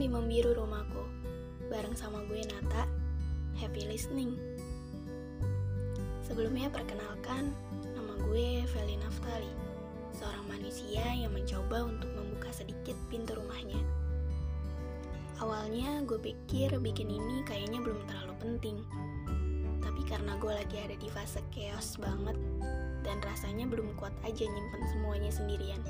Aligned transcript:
di 0.00 0.08
membiru 0.08 0.56
rumahku. 0.56 1.04
Bareng 1.68 1.92
sama 1.92 2.24
gue 2.24 2.40
Nata. 2.48 2.88
Happy 3.60 3.84
listening. 3.84 4.32
Sebelumnya 6.24 6.72
perkenalkan 6.72 7.52
Nama 7.92 8.14
gue 8.24 8.64
Feli 8.64 8.96
Naftali 8.96 9.52
Seorang 10.16 10.48
manusia 10.48 11.04
yang 11.04 11.36
mencoba 11.36 11.84
untuk 11.84 12.08
membuka 12.16 12.48
sedikit 12.48 12.96
pintu 13.12 13.36
rumahnya. 13.36 13.76
Awalnya 15.36 16.00
gue 16.08 16.16
pikir 16.16 16.80
bikin 16.80 17.12
ini 17.12 17.44
kayaknya 17.44 17.84
belum 17.84 18.00
terlalu 18.08 18.34
penting. 18.40 18.76
Tapi 19.84 20.00
karena 20.08 20.32
gue 20.40 20.52
lagi 20.64 20.80
ada 20.80 20.96
di 20.96 21.08
fase 21.12 21.44
chaos 21.52 22.00
banget 22.00 22.40
Dan 23.04 23.20
rasanya 23.20 23.68
belum 23.68 23.92
kuat 24.00 24.16
aja 24.24 24.48
nyimpen 24.48 24.80
semuanya 24.96 25.28
sendirian 25.28 25.84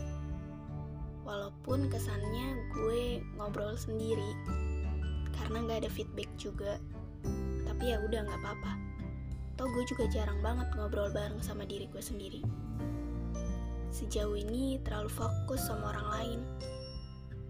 walaupun 1.30 1.86
kesannya 1.86 2.58
gue 2.74 3.22
ngobrol 3.38 3.78
sendiri 3.78 4.34
karena 5.38 5.62
nggak 5.62 5.86
ada 5.86 5.90
feedback 5.94 6.26
juga. 6.34 6.82
Tapi 7.62 7.94
ya 7.94 8.02
udah 8.02 8.26
nggak 8.26 8.40
apa-apa. 8.42 8.72
Toh 9.54 9.70
gue 9.70 9.86
juga 9.86 10.10
jarang 10.10 10.42
banget 10.42 10.66
ngobrol 10.74 11.14
bareng 11.14 11.38
sama 11.38 11.62
diri 11.62 11.86
gue 11.86 12.02
sendiri. 12.02 12.42
Sejauh 13.94 14.34
ini 14.34 14.82
terlalu 14.82 15.06
fokus 15.06 15.70
sama 15.70 15.94
orang 15.94 16.08
lain. 16.18 16.40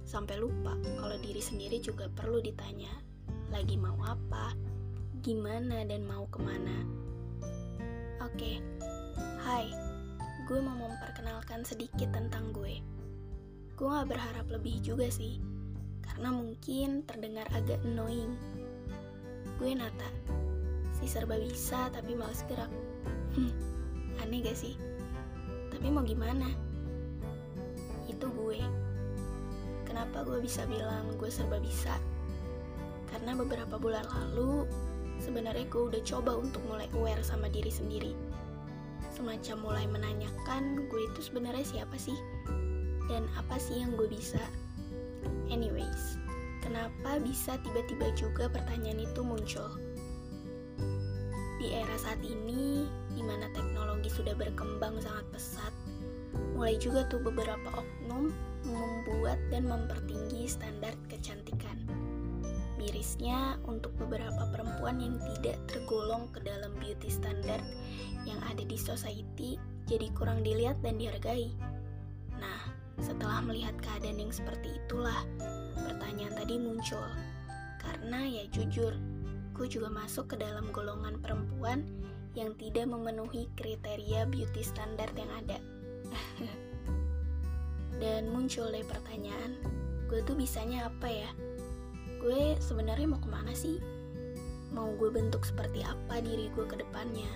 Sampai 0.04 0.36
lupa 0.36 0.76
kalau 1.00 1.16
diri 1.24 1.40
sendiri 1.40 1.80
juga 1.80 2.12
perlu 2.12 2.44
ditanya 2.44 2.92
lagi 3.48 3.80
mau 3.80 3.96
apa 4.04 4.52
gimana 5.24 5.88
dan 5.88 6.04
mau 6.04 6.28
ke 6.28 6.38
mana. 6.44 6.84
Oke 8.20 8.36
okay. 8.36 8.56
hai. 9.40 9.66
Gue 10.44 10.58
mau 10.58 10.74
memperkenalkan 10.74 11.62
sedikit 11.62 12.10
tentang 12.10 12.50
gue 12.50 12.99
gue 13.80 13.88
gak 13.88 14.12
berharap 14.12 14.44
lebih 14.52 14.76
juga 14.84 15.08
sih, 15.08 15.40
karena 16.04 16.28
mungkin 16.28 17.00
terdengar 17.08 17.48
agak 17.56 17.80
annoying. 17.80 18.36
Gue 19.56 19.72
Nata, 19.72 20.04
si 21.00 21.08
serba 21.08 21.40
bisa 21.40 21.88
tapi 21.88 22.12
males 22.12 22.44
gerak. 22.44 22.68
Hmm, 23.32 23.56
aneh 24.20 24.44
gak 24.44 24.52
sih? 24.52 24.76
Tapi 25.72 25.88
mau 25.88 26.04
gimana? 26.04 26.52
Itu 28.04 28.28
gue. 28.28 28.60
Kenapa 29.88 30.28
gue 30.28 30.44
bisa 30.44 30.68
bilang 30.68 31.16
gue 31.16 31.32
serba 31.32 31.56
bisa? 31.56 31.96
Karena 33.08 33.32
beberapa 33.32 33.80
bulan 33.80 34.04
lalu, 34.12 34.68
sebenarnya 35.24 35.64
gue 35.72 35.88
udah 35.88 36.02
coba 36.04 36.36
untuk 36.36 36.60
mulai 36.68 36.84
aware 36.92 37.24
sama 37.24 37.48
diri 37.48 37.72
sendiri. 37.72 38.12
Semacam 39.16 39.56
mulai 39.64 39.88
menanyakan 39.88 40.84
gue 40.84 41.00
itu 41.08 41.32
sebenarnya 41.32 41.64
siapa 41.64 41.96
sih? 41.96 42.20
Dan 43.10 43.26
apa 43.34 43.58
sih 43.58 43.82
yang 43.82 43.98
gue 43.98 44.06
bisa. 44.06 44.38
Anyways, 45.50 46.16
kenapa 46.62 47.18
bisa 47.18 47.58
tiba-tiba 47.66 48.14
juga 48.14 48.46
pertanyaan 48.46 49.02
itu 49.02 49.20
muncul? 49.26 49.68
Di 51.58 51.76
era 51.76 51.92
saat 51.98 52.22
ini, 52.24 52.88
di 53.12 53.20
mana 53.20 53.50
teknologi 53.52 54.08
sudah 54.08 54.32
berkembang 54.38 54.96
sangat 55.02 55.26
pesat, 55.34 55.74
mulai 56.56 56.78
juga 56.78 57.04
tuh 57.10 57.20
beberapa 57.20 57.68
oknum 57.74 58.32
membuat 58.64 59.36
dan 59.52 59.68
mempertinggi 59.68 60.48
standar 60.48 60.94
kecantikan. 61.10 61.76
Mirisnya, 62.80 63.60
untuk 63.68 63.92
beberapa 64.00 64.48
perempuan 64.48 65.04
yang 65.04 65.20
tidak 65.20 65.60
tergolong 65.68 66.32
ke 66.32 66.40
dalam 66.40 66.72
beauty 66.80 67.12
standard 67.12 67.60
yang 68.24 68.40
ada 68.48 68.64
di 68.64 68.80
society, 68.80 69.60
jadi 69.84 70.08
kurang 70.16 70.40
dilihat 70.40 70.80
dan 70.80 70.96
dihargai. 70.96 71.52
Nah, 72.40 72.79
setelah 73.00 73.40
melihat 73.40 73.74
keadaan 73.80 74.20
yang 74.20 74.32
seperti 74.32 74.76
itulah, 74.76 75.24
pertanyaan 75.76 76.36
tadi 76.36 76.60
muncul. 76.60 77.04
Karena 77.80 78.24
ya 78.28 78.44
jujur, 78.52 78.92
gue 79.56 79.66
juga 79.68 79.88
masuk 79.88 80.32
ke 80.32 80.36
dalam 80.40 80.68
golongan 80.72 81.20
perempuan 81.20 81.84
yang 82.38 82.54
tidak 82.56 82.86
memenuhi 82.86 83.50
kriteria 83.58 84.28
beauty 84.28 84.62
standar 84.62 85.08
yang 85.16 85.30
ada. 85.34 85.58
Dan 88.00 88.32
muncul 88.32 88.72
deh 88.72 88.86
pertanyaan, 88.86 89.60
gue 90.08 90.24
tuh 90.24 90.32
bisanya 90.32 90.88
apa 90.88 91.08
ya? 91.10 91.30
Gue 92.20 92.56
sebenarnya 92.60 93.08
mau 93.08 93.20
ke 93.20 93.28
mana 93.28 93.52
sih? 93.52 93.76
Mau 94.72 94.92
gue 94.96 95.10
bentuk 95.12 95.44
seperti 95.44 95.84
apa 95.84 96.22
diri 96.22 96.48
gue 96.54 96.64
ke 96.64 96.80
depannya? 96.80 97.28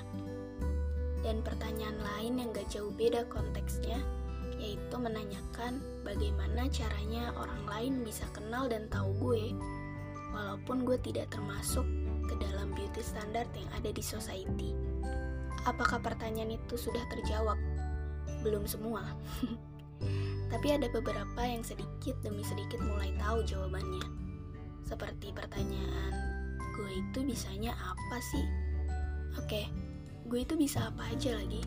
Dan 1.24 1.40
pertanyaan 1.40 1.96
lain 2.00 2.40
yang 2.40 2.48
gak 2.52 2.68
jauh 2.68 2.92
beda 2.92 3.24
konteksnya, 3.32 4.00
yaitu 4.58 4.96
menanyakan 4.96 5.82
bagaimana 6.06 6.68
caranya 6.70 7.32
orang 7.36 7.62
lain 7.68 7.92
bisa 8.04 8.24
kenal 8.32 8.68
dan 8.70 8.88
tahu 8.88 9.10
gue, 9.20 9.52
walaupun 10.34 10.82
gue 10.82 10.98
tidak 11.02 11.30
termasuk 11.30 11.86
ke 12.24 12.34
dalam 12.40 12.72
beauty 12.72 13.02
standard 13.04 13.48
yang 13.54 13.70
ada 13.76 13.90
di 13.92 14.02
society. 14.02 14.74
Apakah 15.64 16.00
pertanyaan 16.00 16.56
itu 16.56 16.76
sudah 16.76 17.00
terjawab? 17.08 17.56
Belum 18.44 18.68
semua. 18.68 19.04
Tapi 20.52 20.66
ada 20.70 20.86
beberapa 20.92 21.42
yang 21.42 21.64
sedikit 21.64 22.14
demi 22.20 22.44
sedikit 22.44 22.78
mulai 22.84 23.10
tahu 23.16 23.42
jawabannya. 23.42 24.04
Seperti 24.84 25.32
pertanyaan, 25.32 26.12
gue 26.76 26.90
itu 27.00 27.24
bisanya 27.24 27.72
apa 27.72 28.18
sih? 28.20 28.44
Oke, 29.40 29.66
gue 30.28 30.40
itu 30.44 30.54
bisa 30.54 30.92
apa 30.92 31.08
aja 31.08 31.34
lagi? 31.34 31.64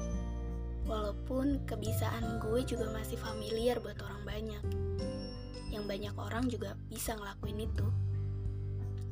Walaupun 0.88 1.68
kebiasaan 1.68 2.40
gue 2.40 2.64
juga 2.64 2.88
masih 2.96 3.20
familiar 3.20 3.78
buat 3.84 4.00
orang 4.00 4.24
banyak. 4.24 4.64
Yang 5.68 5.84
banyak 5.84 6.16
orang 6.16 6.48
juga 6.48 6.80
bisa 6.88 7.14
ngelakuin 7.20 7.68
itu. 7.68 7.88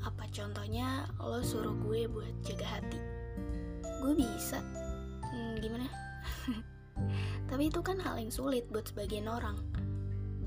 Apa 0.01 0.25
contohnya 0.31 1.05
lo 1.19 1.43
suruh 1.43 1.75
gue 1.85 2.07
buat 2.07 2.33
jaga 2.47 2.79
hati? 2.79 2.99
Gue 3.99 4.15
bisa. 4.15 4.63
Hmm, 5.29 5.59
gimana? 5.59 5.91
Tapi 7.51 7.67
itu 7.67 7.83
kan 7.83 7.99
hal 7.99 8.15
yang 8.17 8.31
sulit 8.31 8.65
buat 8.71 8.87
sebagian 8.87 9.27
orang. 9.27 9.59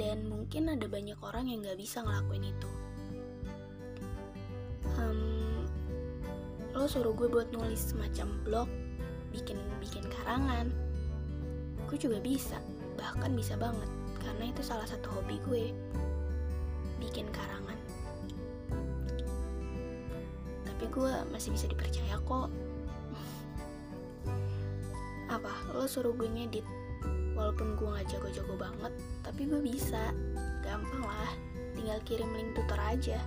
Dan 0.00 0.26
mungkin 0.26 0.72
ada 0.72 0.88
banyak 0.88 1.20
orang 1.20 1.52
yang 1.52 1.60
gak 1.60 1.76
bisa 1.76 2.00
ngelakuin 2.00 2.48
itu. 2.50 2.70
Lo 6.78 6.86
suruh 6.86 7.10
gue 7.10 7.26
buat 7.26 7.50
nulis 7.50 7.90
semacam 7.90 8.28
blog, 8.46 8.68
bikin 9.34 9.58
bikin 9.82 10.06
karangan, 10.14 10.70
gue 11.88 11.96
juga 11.96 12.20
bisa 12.20 12.60
bahkan 13.00 13.32
bisa 13.32 13.56
banget 13.56 13.88
karena 14.20 14.52
itu 14.52 14.60
salah 14.60 14.84
satu 14.84 15.08
hobi 15.08 15.40
gue. 15.48 15.72
Bikin 17.00 17.24
karangan. 17.32 17.78
Tapi 20.68 20.84
gue 20.92 21.12
masih 21.32 21.56
bisa 21.56 21.64
dipercaya 21.64 22.20
kok. 22.20 22.52
Apa 25.34 25.48
lo 25.72 25.88
suruh 25.88 26.12
gue 26.12 26.28
ngedit 26.28 26.66
walaupun 27.32 27.72
gue 27.78 27.88
gak 27.88 28.10
jago-jago 28.12 28.52
banget 28.60 28.92
tapi 29.24 29.48
gue 29.48 29.64
bisa. 29.64 30.12
Gampang 30.60 31.00
lah 31.00 31.32
tinggal 31.72 31.96
kirim 32.04 32.28
link 32.36 32.52
tutor 32.52 32.76
aja. 32.76 33.16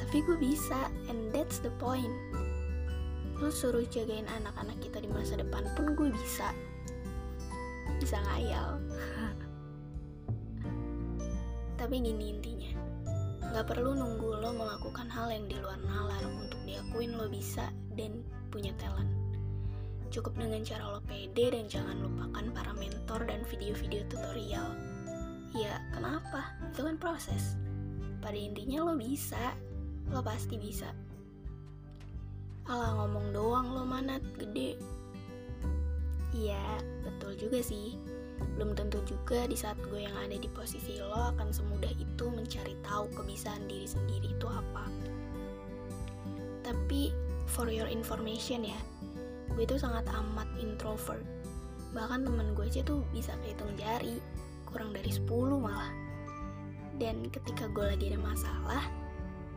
Tapi 0.00 0.24
gue 0.24 0.40
bisa 0.40 0.88
and 1.12 1.28
that's 1.36 1.60
the 1.60 1.68
point 1.76 2.27
lo 3.38 3.54
suruh 3.54 3.86
jagain 3.86 4.26
anak-anak 4.26 4.74
kita 4.82 4.98
di 4.98 5.06
masa 5.06 5.38
depan 5.38 5.62
pun 5.78 5.94
gue 5.94 6.10
bisa. 6.10 6.50
Bisa 8.02 8.18
ngayal. 8.18 8.82
Tapi 11.78 11.94
gini 12.02 12.34
intinya. 12.34 12.74
Nggak 13.54 13.66
perlu 13.70 13.94
nunggu 13.94 14.42
lo 14.42 14.50
melakukan 14.50 15.06
hal 15.06 15.30
yang 15.30 15.46
di 15.46 15.54
luar 15.54 15.78
nalar 15.86 16.18
untuk 16.26 16.58
diakuin 16.66 17.14
lo 17.14 17.30
bisa 17.30 17.70
dan 17.94 18.26
punya 18.50 18.74
talent. 18.82 19.06
Cukup 20.10 20.34
dengan 20.34 20.66
cara 20.66 20.98
lo 20.98 21.00
pede 21.06 21.54
dan 21.54 21.70
jangan 21.70 21.94
lupakan 22.02 22.50
para 22.50 22.74
mentor 22.74 23.22
dan 23.22 23.46
video-video 23.46 24.02
tutorial. 24.10 24.74
Ya 25.54 25.78
kenapa? 25.94 26.58
Itu 26.74 26.90
kan 26.90 26.98
proses. 26.98 27.54
Pada 28.18 28.34
intinya 28.34 28.82
lo 28.82 28.98
bisa. 28.98 29.54
Lo 30.10 30.24
pasti 30.26 30.58
bisa 30.58 30.90
Alah 32.68 33.00
ngomong 33.00 33.32
doang 33.32 33.72
lo 33.72 33.82
manat. 33.88 34.20
Gede. 34.36 34.76
Iya 36.36 36.60
betul 37.00 37.32
juga 37.40 37.64
sih. 37.64 37.96
Belum 38.54 38.76
tentu 38.76 39.00
juga 39.08 39.48
di 39.48 39.56
saat 39.56 39.80
gue 39.88 40.04
yang 40.04 40.14
ada 40.14 40.36
di 40.36 40.46
posisi 40.52 41.00
lo 41.00 41.32
akan 41.34 41.48
semudah 41.48 41.90
itu 41.96 42.28
mencari 42.28 42.76
tahu 42.84 43.08
kebiasaan 43.16 43.64
diri 43.66 43.88
sendiri 43.88 44.36
itu 44.36 44.46
apa. 44.46 44.84
Tapi 46.62 47.10
for 47.48 47.72
your 47.72 47.88
information 47.88 48.60
ya 48.60 48.76
Gue 49.56 49.64
itu 49.64 49.80
sangat 49.80 50.04
amat 50.12 50.46
introvert. 50.60 51.24
Bahkan 51.96 52.28
temen 52.28 52.52
gue 52.52 52.68
aja 52.68 52.84
tuh 52.84 53.00
bisa 53.16 53.32
kehitung 53.40 53.72
jari 53.80 54.20
Kurang 54.68 54.92
dari 54.92 55.08
10 55.08 55.24
malah. 55.56 55.88
Dan 57.00 57.32
ketika 57.32 57.64
gue 57.72 57.88
lagi 57.88 58.12
ada 58.12 58.20
masalah 58.20 58.84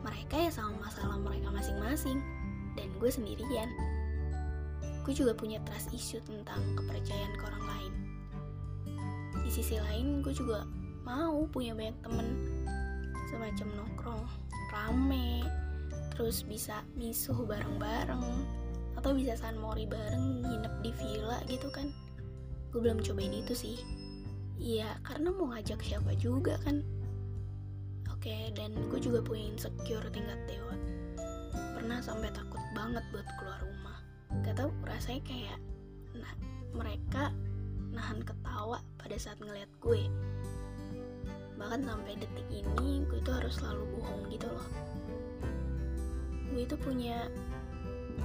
Mereka 0.07 0.47
ya 0.47 0.49
sama 0.49 0.87
masalah 0.87 1.19
mereka 1.19 1.51
masing-masing 1.51 2.40
dan 2.77 2.87
gue 2.99 3.09
sendirian. 3.09 3.69
Gue 5.01 5.13
juga 5.17 5.33
punya 5.33 5.57
trust 5.65 5.89
issue 5.91 6.21
tentang 6.23 6.61
kepercayaan 6.77 7.33
ke 7.35 7.43
orang 7.47 7.65
lain. 7.65 7.93
Di 9.41 9.49
sisi 9.49 9.81
lain, 9.81 10.21
gue 10.21 10.31
juga 10.31 10.63
mau 11.01 11.43
punya 11.49 11.73
banyak 11.73 11.97
temen. 12.05 12.27
Semacam 13.31 13.67
nongkrong 13.75 14.23
rame 14.71 15.43
terus 16.15 16.45
bisa 16.45 16.85
misuh 16.95 17.35
bareng-bareng 17.47 18.23
atau 18.99 19.11
bisa 19.17 19.33
San 19.33 19.57
Mori 19.57 19.89
bareng 19.89 20.45
nginep 20.45 20.73
di 20.85 20.91
villa 20.93 21.41
gitu 21.49 21.67
kan. 21.73 21.89
Gue 22.69 22.85
belum 22.85 23.01
cobain 23.01 23.33
itu 23.33 23.57
sih. 23.57 23.77
Iya 24.61 25.01
karena 25.01 25.33
mau 25.33 25.49
ngajak 25.49 25.81
siapa 25.81 26.13
juga 26.21 26.61
kan. 26.61 26.85
Oke 28.13 28.53
dan 28.53 28.77
gue 28.93 28.99
juga 29.01 29.25
punya 29.25 29.49
insecure 29.49 30.05
tingkat 30.13 30.37
dewa. 30.45 30.77
Pernah 31.73 31.99
sampai 32.05 32.29
takut 32.29 32.60
banget 32.71 33.03
buat 33.11 33.27
keluar 33.39 33.59
rumah. 33.63 33.97
Gak 34.43 34.55
tau 34.59 34.71
rasanya 34.87 35.21
kayak 35.27 35.59
nah 36.15 36.33
mereka 36.75 37.31
nahan 37.91 38.23
ketawa 38.23 38.79
pada 38.95 39.15
saat 39.19 39.37
ngeliat 39.43 39.67
gue. 39.83 40.07
Bahkan 41.59 41.83
sampai 41.83 42.17
detik 42.17 42.47
ini 42.49 43.03
gue 43.05 43.19
tuh 43.21 43.35
harus 43.35 43.59
selalu 43.59 43.83
bohong 43.99 44.23
gitu 44.31 44.47
loh. 44.47 44.69
Gue 46.51 46.63
itu 46.63 46.75
punya 46.79 47.27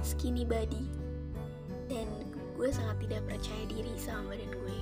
skinny 0.03 0.47
body 0.47 0.83
dan 1.87 2.07
gue 2.57 2.69
sangat 2.73 2.97
tidak 3.05 3.21
percaya 3.27 3.63
diri 3.69 3.93
sama 3.99 4.33
badan 4.33 4.51
gue. 4.51 4.79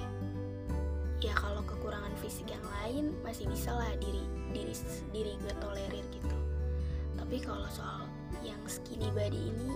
Ya 1.26 1.34
kalau 1.34 1.66
kekurangan 1.66 2.14
fisik 2.22 2.48
yang 2.54 2.66
lain 2.82 3.12
masih 3.26 3.50
bisa 3.50 3.74
lah 3.74 3.90
diri 3.98 4.24
diri 4.54 4.74
diri 5.10 5.34
gue 5.42 5.54
tolerir 5.58 6.06
gitu. 6.14 6.38
Tapi 7.18 7.42
kalau 7.42 7.66
soal 7.74 8.05
yang 8.46 8.62
skinny 8.70 9.10
body 9.10 9.50
ini 9.50 9.70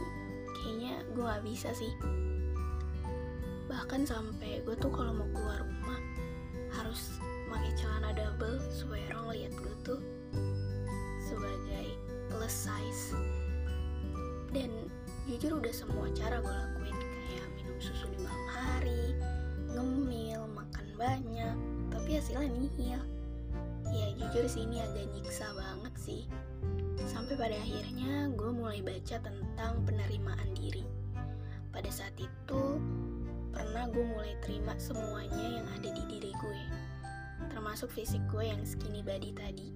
kayaknya 0.53 0.93
gue 1.17 1.23
gak 1.25 1.43
bisa 1.43 1.69
sih. 1.73 1.89
Bahkan 3.65 4.05
sampai 4.05 4.61
gue 4.61 4.75
tuh 4.77 4.93
kalau 4.93 5.13
mau 5.13 5.29
keluar 5.33 5.65
rumah 5.65 5.99
harus 6.77 7.17
pakai 7.49 7.73
celana 7.73 8.13
double 8.13 8.61
supaya 8.69 9.01
orang 9.17 9.33
lihat 9.33 9.53
gue 9.57 9.75
tuh 9.81 10.01
sebagai 11.25 11.97
plus 12.29 12.53
size. 12.53 13.17
Dan 14.53 14.69
jujur 15.25 15.57
udah 15.57 15.73
semua 15.73 16.09
cara 16.13 16.37
gue 16.37 16.53
lakuin 16.53 16.97
kayak 16.97 17.47
minum 17.57 17.77
susu 17.81 18.05
di 18.13 18.19
malam 18.21 18.47
hari 18.53 19.03
ngemil 19.69 20.45
makan 20.53 20.87
banyak 20.97 21.55
tapi 21.89 22.17
hasilnya 22.17 22.49
nihil. 22.53 23.01
Ya 23.89 24.07
jujur 24.21 24.45
sih 24.45 24.69
ini 24.69 24.85
agak 24.85 25.09
nyiksa 25.17 25.49
banget 25.57 25.93
sih 25.97 26.21
sampai 27.29 27.45
pada 27.45 27.61
akhirnya 27.61 28.25
gue 28.33 28.49
mulai 28.49 28.81
baca 28.81 29.21
tentang 29.21 29.85
penerimaan 29.85 30.49
diri. 30.57 30.81
Pada 31.69 31.85
saat 31.93 32.17
itu 32.17 32.81
pernah 33.53 33.85
gue 33.85 34.01
mulai 34.01 34.33
terima 34.41 34.73
semuanya 34.81 35.61
yang 35.61 35.67
ada 35.77 35.93
di 35.93 36.09
diri 36.09 36.33
gue 36.33 36.61
termasuk 37.53 37.93
fisik 37.93 38.17
gue 38.33 38.49
yang 38.49 38.57
skinny 38.65 39.05
body 39.05 39.29
tadi. 39.37 39.69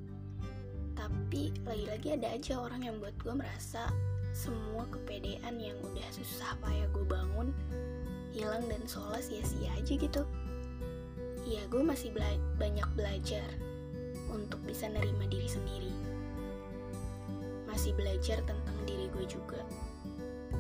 Tapi 0.98 1.54
lagi-lagi 1.62 2.18
ada 2.18 2.34
aja 2.34 2.58
orang 2.58 2.90
yang 2.90 2.98
buat 2.98 3.14
gue 3.22 3.38
merasa 3.38 3.86
semua 4.34 4.90
kepedean 4.90 5.54
yang 5.62 5.78
udah 5.86 6.10
susah 6.10 6.58
payah 6.58 6.90
gue 6.90 7.06
bangun 7.06 7.54
hilang 8.34 8.66
dan 8.66 8.82
seolah 8.90 9.22
sia-sia 9.22 9.70
aja 9.78 9.94
gitu. 9.94 10.26
Ya 11.46 11.62
gue 11.70 11.86
masih 11.86 12.18
bela 12.18 12.34
banyak 12.58 12.90
belajar 12.98 13.46
untuk 14.34 14.58
bisa 14.66 14.90
nerima 14.90 15.30
diri 15.30 15.46
sendiri 15.46 16.13
masih 17.74 17.98
belajar 17.98 18.38
tentang 18.46 18.78
diri 18.86 19.10
gue 19.10 19.26
juga 19.26 19.66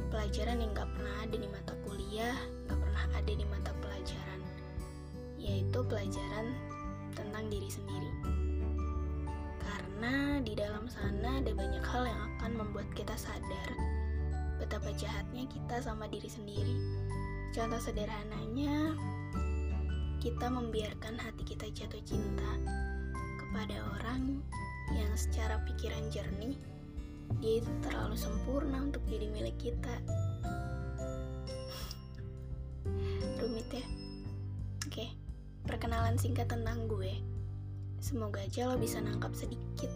pelajaran 0.09 0.57
yang 0.57 0.73
gak 0.73 0.89
pernah 0.97 1.15
ada 1.21 1.37
di 1.37 1.45
mata 1.45 1.73
kuliah 1.85 2.37
gak 2.65 2.79
pernah 2.81 3.05
ada 3.13 3.33
di 3.37 3.45
mata 3.45 3.69
pelajaran 3.85 4.41
yaitu 5.37 5.79
pelajaran 5.85 6.57
tentang 7.13 7.45
diri 7.53 7.69
sendiri 7.69 8.09
karena 9.61 10.41
di 10.41 10.57
dalam 10.57 10.89
sana 10.89 11.37
ada 11.37 11.53
banyak 11.53 11.85
hal 11.85 12.09
yang 12.09 12.21
akan 12.33 12.51
membuat 12.65 12.89
kita 12.97 13.13
sadar 13.13 13.69
betapa 14.57 14.95
jahatnya 14.95 15.43
kita 15.51 15.83
sama 15.83 16.07
diri 16.07 16.31
sendiri. 16.31 16.77
Contoh 17.51 17.83
sederhananya, 17.83 18.95
kita 20.23 20.47
membiarkan 20.47 21.19
hati 21.19 21.43
kita 21.43 21.67
jatuh 21.67 21.99
cinta 22.07 22.51
kepada 23.43 23.83
orang 23.99 24.39
yang 24.95 25.11
secara 25.19 25.59
pikiran 25.67 26.07
jernih 26.07 26.55
dia 27.39 27.61
itu 27.63 27.71
terlalu 27.85 28.17
sempurna 28.17 28.83
untuk 28.83 29.01
jadi 29.09 29.29
milik 29.31 29.57
kita. 29.57 29.95
Rumit 33.39 33.69
ya? 33.71 33.85
Oke, 34.89 35.05
perkenalan 35.65 36.19
singkat 36.19 36.51
tentang 36.51 36.85
gue. 36.85 37.17
Semoga 38.03 38.43
aja 38.43 38.67
lo 38.67 38.75
bisa 38.75 38.99
nangkap 38.99 39.31
sedikit 39.31 39.89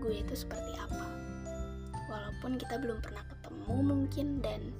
gue 0.00 0.24
itu 0.24 0.34
seperti 0.34 0.72
apa. 0.80 1.06
Walaupun 2.08 2.56
kita 2.56 2.80
belum 2.80 3.04
pernah 3.04 3.22
ketemu 3.28 3.74
mungkin 3.84 4.26
dan 4.40 4.72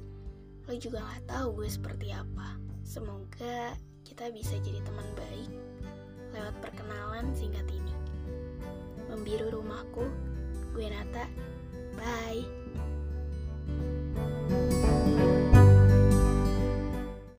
lo 0.65 0.75
juga 0.75 1.05
gak 1.05 1.25
tahu 1.29 1.63
gue 1.63 1.69
seperti 1.69 2.09
apa. 2.11 2.57
Semoga 2.83 3.77
kita 4.03 4.33
bisa 4.33 4.57
jadi 4.65 4.81
teman 4.83 5.07
baik 5.15 5.51
lewat 6.35 6.57
perkenalan 6.65 7.31
singkat 7.37 7.69
ini. 7.69 7.95
Membiru 9.13 9.53
rumahku, 9.61 10.09
gue 10.75 10.87
Nata. 10.89 11.29
Bye. 12.01 12.47